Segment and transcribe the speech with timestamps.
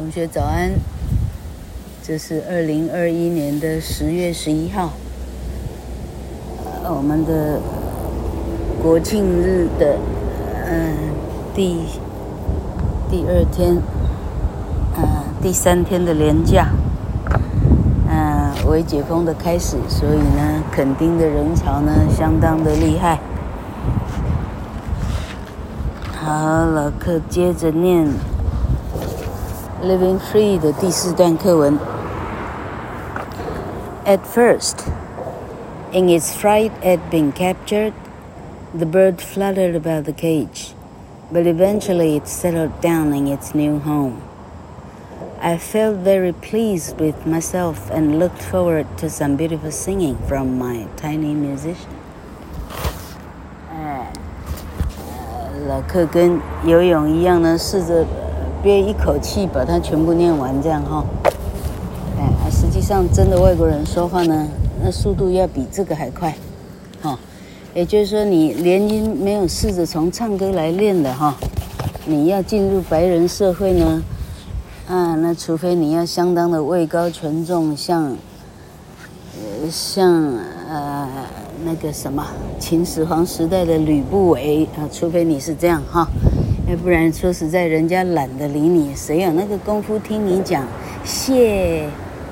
[0.00, 0.70] 同学早安，
[2.02, 4.92] 这是二零二一年的十月十一号，
[6.84, 7.60] 我们的
[8.82, 9.98] 国庆日的
[10.70, 10.96] 嗯
[11.54, 11.80] 第
[13.10, 13.76] 第二天，
[14.96, 15.04] 嗯
[15.42, 16.70] 第三天的连假，
[18.08, 23.18] 嗯为解封的开始，所以呢，垦丁的人潮呢相当的厉害。
[26.16, 28.08] 好，老课接着念。
[29.83, 31.77] Living Free 的第四段课文。
[34.05, 34.85] At first,
[35.91, 37.93] in its fright at being captured,
[38.73, 40.73] the bird fluttered about the cage,
[41.31, 44.17] but eventually it settled down in its new home.
[45.41, 50.87] I felt very pleased with myself and looked forward to some beautiful singing from my
[50.97, 51.93] tiny musician.
[53.71, 54.11] 哎，
[55.67, 58.05] 老课跟游泳一样呢，试着。
[58.62, 61.04] 憋一口气把它全部念完，这样哈。
[62.18, 64.46] 哎，实际上真的外国人说话呢，
[64.82, 66.34] 那速度要比这个还快，
[67.00, 67.18] 哈。
[67.72, 71.36] 也就是说，你连音没有试着从唱歌来练的哈，
[72.04, 74.02] 你要进入白人社会呢，
[74.88, 78.16] 啊，那除非你要相当的位高权重，像，
[79.36, 80.12] 呃，像
[80.68, 81.08] 呃
[81.64, 82.26] 那个什么
[82.58, 86.08] 秦始皇时代的吕不韦啊，除非你是这样哈。
[86.70, 90.64] 要不然说实在，人家懒得理你，谁有那个功夫听你讲？
[91.04, 91.82] 谢，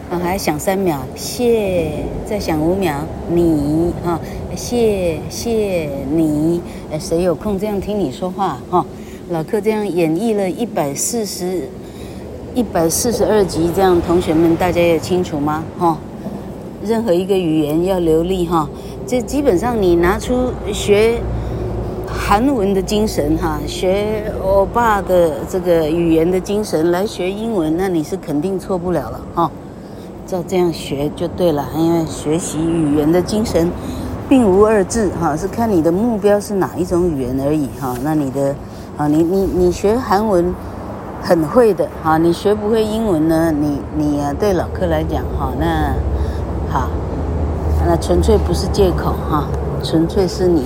[0.09, 2.95] 啊，还要想三秒，谢，再想五秒，
[3.35, 4.21] 你啊，
[4.55, 6.61] 谢谢你，
[7.01, 8.61] 谁有空这样听你说话？
[8.71, 8.87] 哈，
[9.31, 11.69] 老课这样演绎了一百四十、
[12.55, 15.65] 一百四十二集，这样同学们大家也清楚吗？
[15.77, 15.99] 哈，
[16.87, 18.71] 任何一个语言要流利哈，
[19.05, 21.21] 这基本上你拿出学。
[22.29, 29.51] 韩文的精神哈，学欧巴的这个语言的精神来学英文，那你是肯定错不了了哈。
[30.27, 33.71] 照这样学就对了，因为学习语言的精神，
[34.29, 37.95] 并无二致哈，是看你的目标是哪一种语言而已哈。
[38.03, 38.55] 那你的
[38.99, 40.55] 啊，你你你学韩文
[41.23, 43.51] 很会的哈，你学不会英文呢？
[43.59, 45.95] 你你啊，对老客来讲哈，那
[46.71, 46.91] 好，
[47.87, 49.49] 那纯粹不是借口哈，
[49.83, 50.65] 纯粹是你。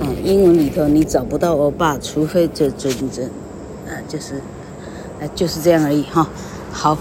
[0.00, 3.24] 嗯，英文里头你找不到欧巴，除非这这这，
[3.86, 4.36] 啊，就是，
[5.20, 6.26] 啊，就是这样而已哈。
[6.72, 6.96] 好，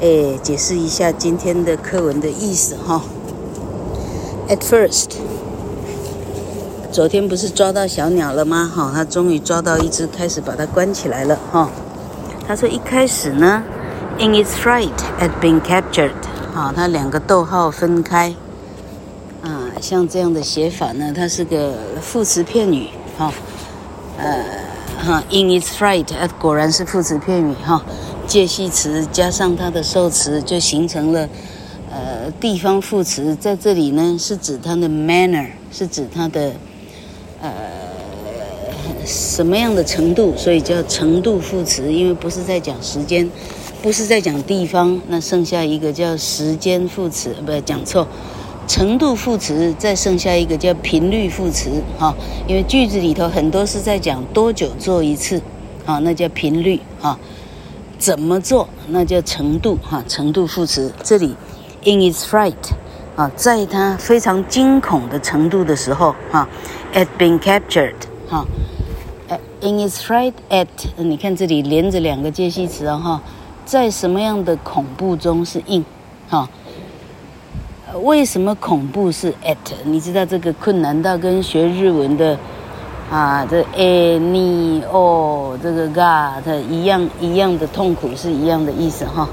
[0.00, 3.02] 诶，解释一下今天的课文的意思哈。
[4.48, 5.06] At first，
[6.92, 8.70] 昨天不是抓到小鸟了吗？
[8.72, 11.68] 哈，他终于抓到一只，开始把它关起来了哈。
[12.46, 13.64] 他说一开始呢
[14.20, 16.12] ，in its fright at being captured，
[16.54, 18.36] 哈，他两个逗号分开。
[19.80, 23.32] 像这样的写法呢，它是个副词片语，哈，
[24.18, 24.44] 呃，
[24.98, 26.06] 哈，in its fright，
[26.40, 27.84] 果然是副词片语，哈，
[28.26, 31.28] 介系词加上它的受词，就形成了，
[31.90, 36.52] 呃，地方副词，在这里呢是指它的 manner，是指它的，
[37.42, 37.50] 呃，
[39.04, 43.30] 什么样的程度，所以叫程度副词，因为不是在讲时间，
[43.82, 48.08] 不是在讲地方，那剩下一个叫时间副词，不，讲错。
[48.66, 52.14] 程度副词，再剩下一个叫频率副词，哈，
[52.48, 55.40] 因为句子里头很多是在讲多久做一次，
[55.84, 57.16] 啊，那叫频率，哈，
[57.98, 60.92] 怎么做那叫程度，哈，程度副词。
[61.02, 61.36] 这里
[61.84, 62.54] ，in its fright，
[63.14, 66.48] 啊，在它非常惊恐的程度的时候，哈
[66.92, 67.94] ，at being captured，
[68.28, 68.44] 哈
[69.60, 70.66] ，in its fright at，
[70.96, 73.22] 你看这里连着两个介系词，哈，
[73.64, 75.84] 在什么样的恐怖中是 in，
[76.28, 76.48] 哈。
[78.02, 79.56] 为什么恐怖是 at？
[79.84, 82.38] 你知道这个困难到跟学日文的
[83.10, 89.28] 啊，这 a ni o 这个 ga 它一样一样的痛苦是一样的意思哈。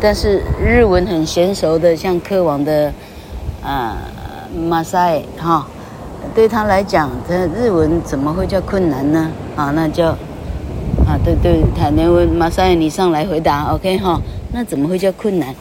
[0.00, 2.92] 但是日文很娴熟的，像课网的
[3.62, 3.96] 啊
[4.68, 5.66] 马赛哈，
[6.34, 9.30] 对他来讲，他日文怎么会叫困难呢？
[9.56, 10.08] 啊，那叫
[11.06, 14.20] 啊对对，他那位马赛你上来回答 OK 哈？
[14.52, 15.54] 那怎么会叫困难？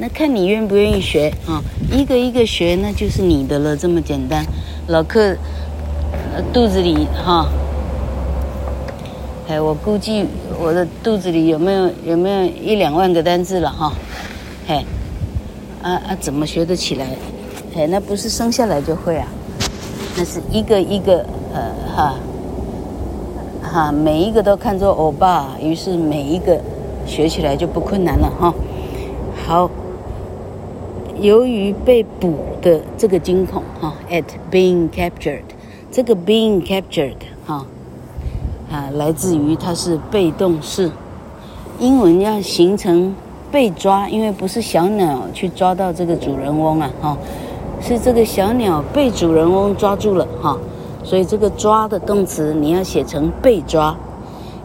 [0.00, 1.60] 那看你愿不愿意学啊，
[1.90, 4.46] 一个一个学，那就是你的了，这么简单。
[4.86, 5.36] 老客，
[6.52, 7.48] 肚子里哈，
[9.48, 10.24] 哎，我估计
[10.60, 13.92] 我的肚子里有没有有没有一两万个单字了哈，
[14.68, 14.84] 嘿，
[15.82, 17.04] 啊啊，怎么学得起来？
[17.76, 19.26] 哎，那不是生下来就会啊，
[20.16, 22.14] 那是一个一个呃哈，
[23.62, 26.56] 哈，每一个都看作欧巴，于是每一个
[27.04, 28.54] 学起来就不困难了哈。
[29.44, 29.68] 好。
[31.20, 35.42] 由于被捕的这个惊恐哈，at being captured，
[35.90, 37.66] 这个 being captured 哈，
[38.70, 40.90] 啊，来自于它是被动式，
[41.80, 43.12] 英文要形成
[43.50, 47.18] 被抓，因为不是小鸟去抓到这个主人翁啊，哈，
[47.80, 50.56] 是这个小鸟被主人翁抓住了，哈，
[51.02, 53.96] 所以这个抓的动词你要写成被抓。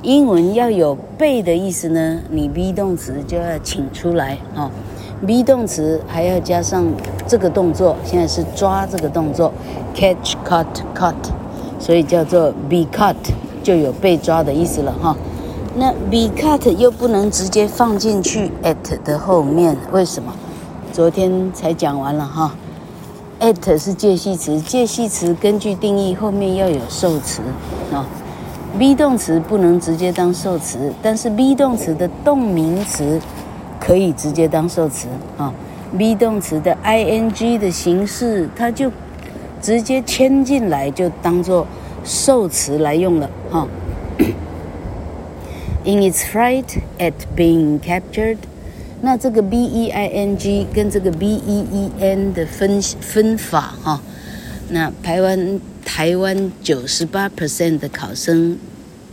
[0.04, 4.70] 英文要有被的意思呢，你 be 动词就要请出来，哈
[5.26, 6.86] ，be 动词还要加上
[7.28, 9.52] 这个动作，现在是抓这个动作
[9.96, 10.66] ，catch caught
[10.96, 11.14] caught，
[11.80, 13.16] 所以叫做 be caught，
[13.64, 15.16] 就有被抓的意思了，哈。
[15.76, 20.32] 那 be cut 又不能直接放进去 at 的后面，为什么？
[20.92, 22.54] 昨天才讲完了哈。
[23.40, 27.42] at 是介系词，介系词根据定义后面要有受词
[27.92, 28.06] 啊。
[28.78, 33.20] be 动词不能直接当受词，但是 be 动词的动名词
[33.84, 35.08] 可以直接当受词
[35.38, 35.54] 啊。
[35.98, 38.90] be 动词的 ing 的形式，它就
[39.62, 41.68] 直接牵进来，就当做
[42.06, 43.68] 受词来用了哈。
[45.86, 48.38] In its fright at being captured，
[49.02, 54.02] 那这个 b e i n g 跟这个 b e e n 的分分法哈，
[54.70, 58.58] 那台湾台湾九十八 percent 的考生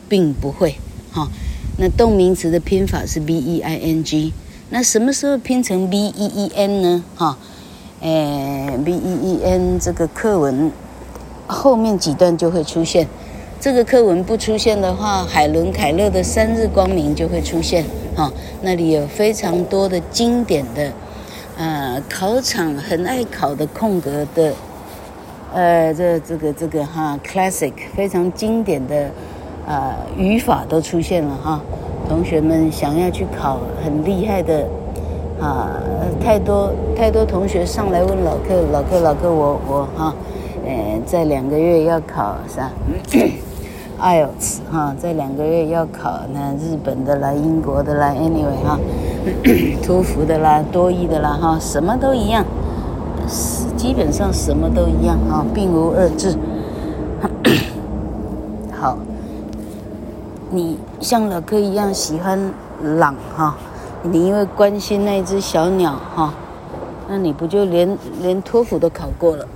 [0.08, 0.76] 并不会
[1.10, 1.28] 哈。
[1.76, 4.32] 那动名词的拼法是 b e i n g，
[4.72, 7.04] 那什么时候拼成 b e e n 呢？
[7.16, 7.36] 哈，
[8.02, 10.70] 诶，b e e n 这个课文
[11.48, 13.08] 后面几段就会出现。
[13.58, 17.84] 这个课文不出现的话，海伦·凯勒的《三日光明》就会出现
[18.14, 18.32] 啊。
[18.62, 20.92] 那里有非常多的经典的，
[21.58, 24.54] 呃，考场很爱考的空格的，
[25.52, 29.10] 呃，这这个这个哈，classic 非常经典的，
[29.66, 31.60] 呃，语法都出现了哈。
[32.10, 34.66] 同学们想要去考很厉害的，
[35.40, 35.70] 啊，
[36.20, 40.12] 太多太多同学上来问老课，老课老课，我我哈，
[40.66, 42.68] 呃，在两个月要考啥
[44.02, 48.76] ？IELTS 哈，在两个月要考那日本的啦、英国的啦，anyway 哈，
[49.80, 52.44] 托福的啦、多益的啦哈，什么都一样，
[53.76, 56.36] 基本上什么都一样哈，并无二致。
[58.76, 58.98] 好，
[60.52, 62.52] 你像老柯一样喜欢
[62.82, 63.56] 朗哈，
[64.02, 66.34] 你因为关心那只小鸟哈，
[67.08, 69.46] 那你不就连连托福都考过了？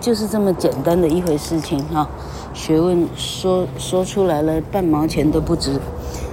[0.00, 2.08] 就是这么简单的一回事情哈。
[2.54, 5.78] 学问说说出来了，半毛钱都不值。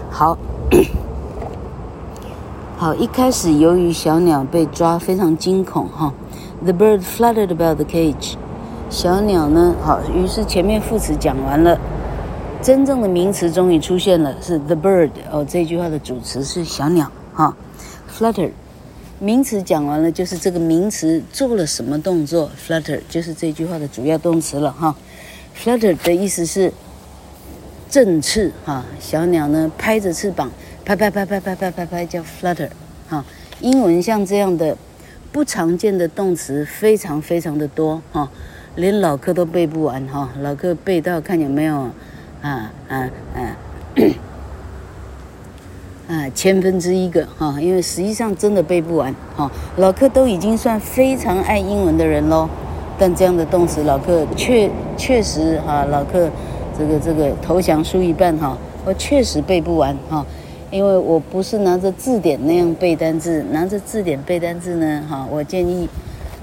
[0.10, 0.38] 好，
[2.78, 6.14] 好，一开始由于小鸟被抓，非常惊恐哈。
[6.64, 8.36] The bird fluttered about the cage。
[8.90, 11.78] 小鸟呢，好，于是前面副词讲完了，
[12.62, 15.10] 真正的名词终于出现了，是 the bird。
[15.32, 17.58] 哦，这句话的主词是小鸟哈。
[18.16, 18.52] Flutter，
[19.18, 24.96] 名词讲完了，就是这个名词做了什么动作？Flutter 就是这句话的主要动词了哈。
[25.58, 26.72] Flutter 的意思是
[27.90, 30.52] 振翅哈，小鸟呢拍着翅膀，
[30.86, 32.70] 拍拍拍拍拍拍拍拍叫 flutter
[33.10, 33.26] 哈。
[33.60, 34.78] 英文像这样的
[35.32, 38.30] 不常见的动词非常非常的多哈，
[38.76, 40.30] 连老柯都背不完哈。
[40.42, 41.90] 老柯背到看有没有
[42.48, 43.58] 啊啊啊
[46.10, 49.50] 啊千分之一个哈，因为实际上真的背不完哈。
[49.78, 52.50] 老客都已经算非常爱英文的人喽。
[53.00, 56.30] 但这样的动词，老客确确实哈，老客
[56.78, 58.56] 这个这个投降输一半哈，
[58.86, 60.24] 我确实背不完哈，
[60.70, 65.90] 因为我不是拿着字典那样背单字，拿着字典背单字呢哈，我建议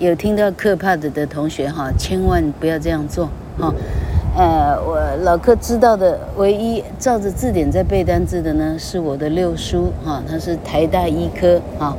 [0.00, 3.72] 有听到课 POD 的同学哈，千万不要这样做哈。
[4.38, 11.96] 呃，我老客知道的唯一照着字典在背单字的呢，是我的六叔哈，他是台大医科哈。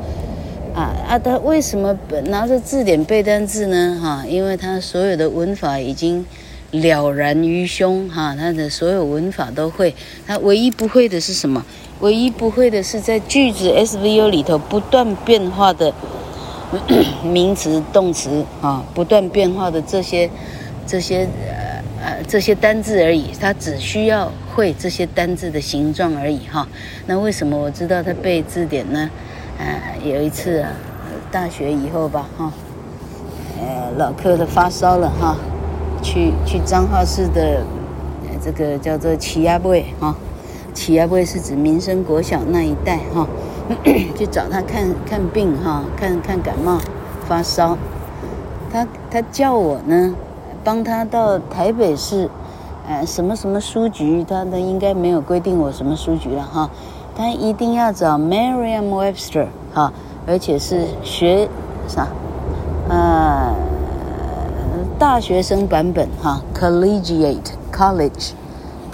[0.73, 1.19] 啊啊！
[1.19, 1.93] 他为什么
[2.27, 3.99] 拿着字典背单字呢？
[4.01, 6.25] 哈，因为他所有的文法已经
[6.71, 9.93] 了然于胸，哈，他的所有文法都会。
[10.25, 11.65] 他唯一不会的是什么？
[11.99, 15.93] 唯一不会的是在句子 SVO 里头不断变化的
[17.21, 20.29] 名词、动词啊，不断变化的这些
[20.87, 21.27] 这些
[22.01, 23.31] 呃这些单字而已。
[23.39, 26.67] 他只需要会这些单字的形状而已，哈。
[27.05, 29.09] 那为什么我知道他背字典呢？
[29.57, 30.71] 呃，有一次啊，
[31.31, 32.51] 大学以后吧，哈，
[33.59, 35.35] 呃，老柯的发烧了哈，
[36.01, 37.61] 去去彰化市的
[38.41, 40.15] 这个叫做起亚贝哈，
[40.73, 43.27] 起亚贝是指民生国小那一带哈，
[44.17, 46.79] 去找他看看病哈，看看感冒
[47.27, 47.77] 发烧，
[48.71, 50.15] 他他叫我呢，
[50.63, 52.29] 帮他到台北市，
[52.87, 56.69] 呃，什么什么书局，他的应该没有规定我什么书局了哈。
[57.15, 59.91] 他一定要找 Merriam-Webster 哈，
[60.25, 61.49] 而且是学
[61.87, 62.07] 啥？
[62.87, 63.53] 呃，
[64.97, 68.31] 大学生版本哈，Collegiate College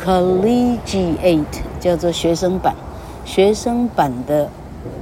[0.04, 1.46] Collegiate
[1.80, 2.76] 叫做学生版，
[3.24, 4.50] 学生版的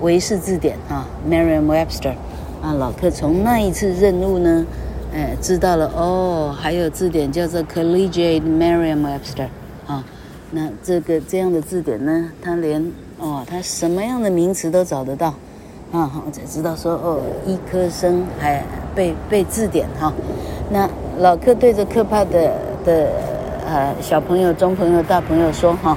[0.01, 2.13] 维氏字典啊，Merriam-Webster
[2.61, 4.65] 啊，老克从那一次任务呢，
[5.13, 5.91] 哎，知道了。
[5.95, 9.47] 哦，还有字典叫做 Collegiate Merriam-Webster
[9.85, 10.03] 啊，
[10.51, 15.33] 那这个这样的字典呢，他连哦，他什么样的名词都找得到。
[15.91, 18.63] 啊，我才知道说哦，医科生还
[18.95, 20.11] 背背字典哈、
[20.71, 20.89] 那
[21.19, 22.51] 老客对着可怕的
[22.83, 23.11] 的
[23.67, 25.95] 呃小朋友、中朋友、大朋友说哈、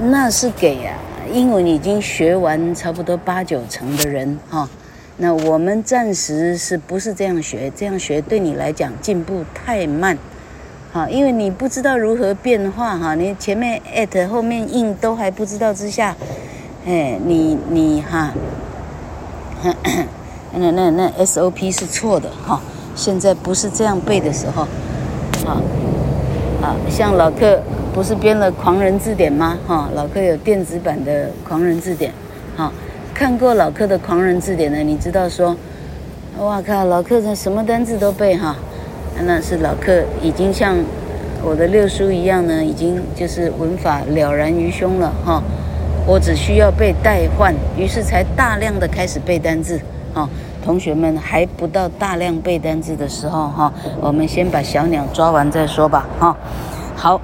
[0.00, 1.10] 那是给呀、啊。
[1.32, 4.68] 英文已经学完差不多八九成的人哈，
[5.18, 7.70] 那我们暂时是不是这样学？
[7.76, 10.18] 这样学对你来讲进步太慢，
[10.92, 16.16] 好，因为你不知道如何变化哈，你前面 at 后面 in 都还不知道之下，
[16.86, 18.32] 哎，你你哈，
[20.54, 22.60] 那那那 SOP 是错的哈，
[22.94, 24.62] 现在不是这样背的时候，
[25.46, 25.60] 啊
[26.62, 27.60] 啊，像老克。
[27.94, 29.58] 不是编了《狂人字典》吗？
[29.66, 32.10] 哈，老克有电子版的《狂人字典》，
[32.58, 32.72] 哈，
[33.14, 35.54] 看过老克的《狂人字典》的，你知道说，
[36.38, 38.56] 哇靠，老克这什么单字都背哈，
[39.24, 40.76] 那是老克已经像
[41.44, 45.42] 我的六叔一样呢，已经就是文法了然于胸了哈，
[46.06, 49.78] 我只需要被代换，于是才大量的开始背单字，
[50.14, 50.28] 哈，
[50.64, 56.36] 同学们还不到大量背单字的时候哈，我们先把小鸟抓完再说吧，哈，
[56.96, 57.20] 好。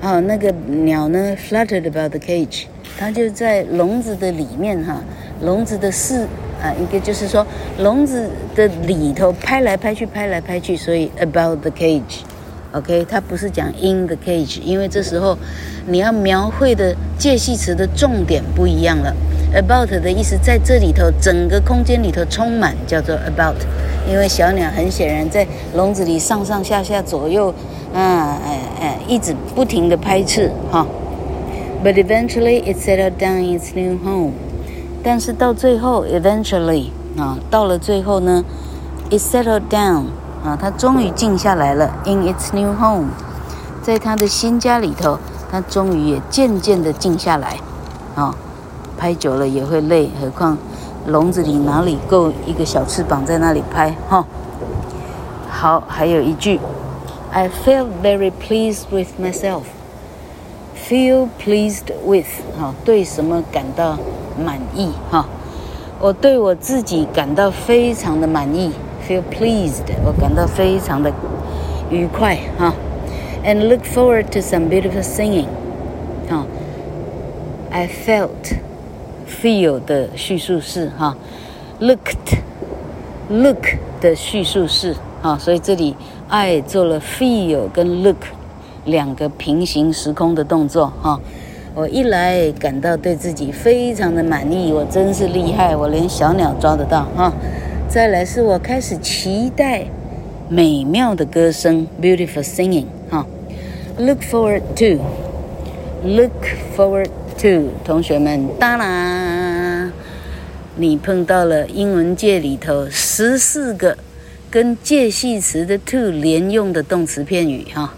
[0.00, 5.02] 啊，那个鸟呢，fluttered about the cage，它就在笼子的里面哈，
[5.42, 6.22] 笼子的四
[6.62, 7.44] 啊，一个就是说
[7.78, 15.36] 笼子的里头拍来拍去，拍来拍去，所以 about the cage，OK，它不是讲 in the cage，因为这时候
[15.88, 19.12] 你要描绘的介系词的重点不一样了
[19.52, 23.56] ，about 的意思在这里头整个空间里头充满，叫做 about，
[24.08, 27.52] 因为小鸟很显然在笼子里上上下下左右。
[27.94, 30.86] 啊，哎哎，一直不停地拍翅哈。
[31.82, 34.32] But eventually it settled down in its new home。
[35.02, 38.44] 但是到最后，eventually 啊，到了最后呢
[39.10, 40.04] ，it settled down
[40.44, 41.90] 啊，它终于静下来了。
[42.04, 43.08] In its new home，
[43.80, 45.18] 在它的新家里头，
[45.50, 47.56] 它终于也渐渐地静下来。
[48.14, 48.34] 啊，
[48.98, 50.58] 拍久了也会累，何况
[51.06, 54.26] 笼子里哪里够一个小翅膀在那里拍哈？
[55.48, 56.58] 好，还有一句。
[57.31, 59.63] I felt very pleased with myself.
[60.75, 62.27] Feel pleased with
[62.59, 63.97] 哈，对什么感到
[64.43, 65.25] 满意哈？
[65.99, 68.71] 我对我自己感到非常的满意。
[69.07, 71.11] Feel pleased，我感到非常的
[71.89, 72.73] 愉快哈。
[73.45, 75.47] And look forward to some beautiful singing。
[76.29, 76.45] 哈，
[77.71, 78.57] I felt
[79.27, 81.17] feel 的叙述式哈，
[81.79, 82.37] looked
[83.29, 85.94] look 的叙述式 啊，所以这里。
[86.30, 88.18] I 做了 feel 跟 look
[88.84, 91.18] 两个平行时空的动作哈，
[91.74, 97.32] 我一来感到对自己非常的满意，我真是厉害，我连小鸟抓得到哈。
[97.88, 99.86] 再来是我开始期待
[100.50, 103.24] 美妙的歌声，beautiful singing 哈。
[103.96, 106.30] Look forward to，look
[106.76, 107.08] forward
[107.40, 109.90] to，同学们，当然
[110.76, 113.96] 你碰到了英文界里头十四个。
[114.50, 117.92] 跟介系词的 to 连用的动词片语哈，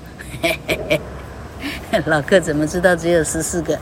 [2.07, 3.78] 老客怎么知道只有十四个？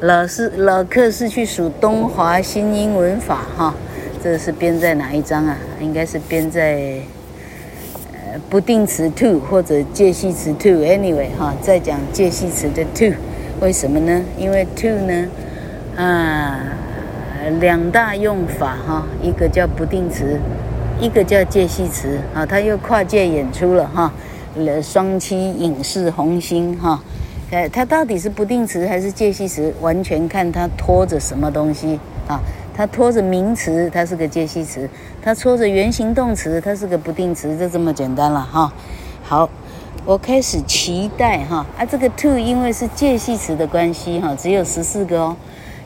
[0.00, 3.74] 老师老客是去数东华新英文法哈，
[4.22, 5.58] 这是编在哪一章啊？
[5.80, 7.00] 应该是编在
[8.14, 13.12] 呃不定词 to 或者介系词 to anyway 哈，再讲介系词的 to，
[13.60, 14.22] 为什么呢？
[14.38, 15.26] 因为 to 呢
[15.96, 16.60] 啊
[17.60, 20.40] 两大用法哈，一个叫不定词。
[21.00, 24.12] 一个叫介系词啊，他又跨界演出了哈，
[24.82, 27.00] 双栖影视红星哈，
[27.50, 32.40] 呃，他到底是不定词还是介系词，完全看他拖着什么东西啊。
[32.74, 34.86] 他拖着名词，它是个介系词；
[35.20, 38.72] 他拖着原形动词，它是个不定词，就这么简单了哈。
[39.24, 39.50] 好，
[40.04, 45.36] 我开始期待哈啊，这个 to 因为是介系词的关系哈，只有十四个哦。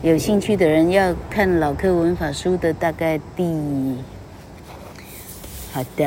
[0.03, 3.45] 有兴趣的人要看老克文法书的大概第。
[5.75, 6.07] 好的，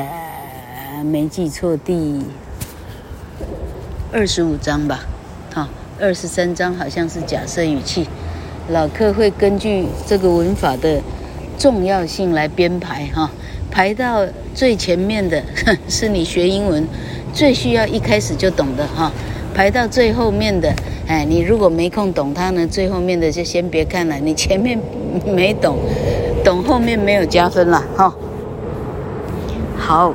[1.02, 2.22] 没记错，第
[4.12, 5.00] 二十五章吧，
[5.52, 5.66] 好，
[6.00, 8.06] 二十三章好像是假设语气。
[8.68, 11.02] 老客会根据这个文法的
[11.58, 13.28] 重要性来编排哈，
[13.68, 15.42] 排到最前面的
[15.90, 16.86] 是你学英文
[17.34, 19.10] 最需要一开始就懂的哈，
[19.52, 20.72] 排到最后面的，
[21.08, 24.78] 哎，你如果没空懂它呢，最后面的就先别看了，你前面
[25.26, 25.76] 没懂，
[26.44, 28.14] 懂后面没有加分了哈。
[29.86, 30.12] 好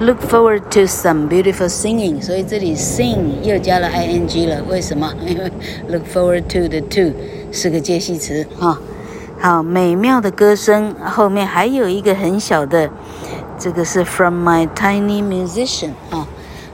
[0.00, 2.18] ，look forward to some beautiful singing。
[2.22, 5.12] 所以这里 sing 又加了 ing 了，为什么？
[5.26, 5.52] 因为
[5.88, 7.14] look forward to 的 to
[7.52, 8.80] 是个介系词哈。
[9.38, 12.88] 好，美妙的歌声后面还有一个很小的，
[13.58, 16.26] 这个是 From my tiny musician 哈。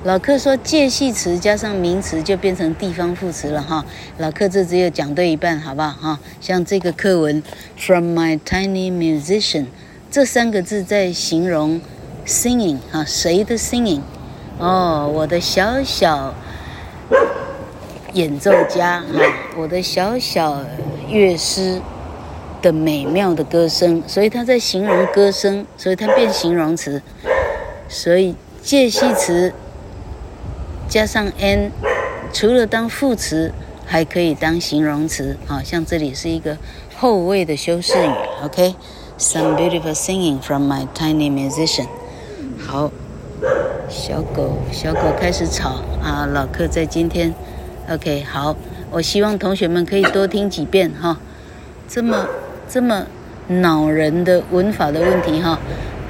[0.04, 3.85] 老克说介系词加上名词就变成地方副词了哈。
[4.19, 6.21] 老克这只有讲对一半，好不好哈？
[6.40, 7.43] 像这个课文
[7.76, 9.64] From my tiny musician
[10.14, 11.80] 这三个字在形容
[12.25, 14.00] singing 啊，谁的 singing？
[14.61, 16.33] 哦，我的小小
[18.12, 19.04] 演奏家啊，
[19.56, 20.62] 我的小小
[21.09, 21.80] 乐师
[22.62, 27.02] 的美妙的歌声，所以他在形容歌声，所以他变形容词，
[27.88, 29.52] 所以介系词
[30.88, 31.73] 加上 n，
[32.33, 33.52] 除了当副词，
[33.85, 36.56] 还可以当形容词啊，像这里是一个
[36.97, 38.12] 后位的修饰语
[38.44, 38.76] OK
[39.16, 41.87] Some beautiful singing from my tiny musician，
[42.66, 42.90] 好。
[43.88, 46.26] 小狗，小狗开始吵啊！
[46.33, 47.33] 老克在今天
[47.88, 48.56] ，OK，好，
[48.90, 51.18] 我希望同学们可以多听几遍哈。
[51.87, 52.26] 这么
[52.68, 53.06] 这么
[53.47, 55.59] 恼人的文法的问题哈，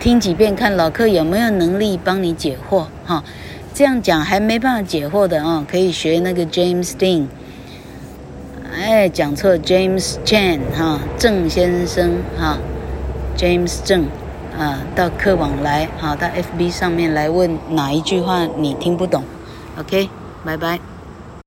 [0.00, 3.22] 听几遍看老克有没有能力帮你解惑哈。
[3.74, 7.26] 这样讲还没办法解惑的啊，可以学那个 James Dean。
[8.72, 12.56] 哎，讲错，James Chan 哈，郑先生哈
[13.36, 14.06] ，James 正。
[14.56, 19.24] 啊，到客网来，好，到 FB 上面来问哪一句话你听不懂
[19.76, 20.08] ，OK，
[20.44, 20.93] 拜拜。